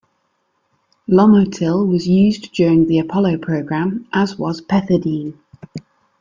[1.07, 5.35] Lomotil was used during the Apollo program, as was pethidine.